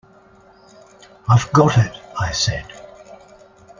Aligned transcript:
"I've 1.29 1.51
got 1.53 1.77
it," 1.77 1.93
I 2.19 2.31
said. 2.31 2.65